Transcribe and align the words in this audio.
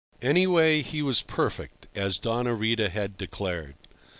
Anyway, 0.23 0.81
he 0.81 1.03
was 1.03 1.21
perfect, 1.21 1.85
as 1.93 2.17
Doña 2.17 2.57
Rita 2.59 2.89
had 2.89 3.19
declared. 3.19 3.75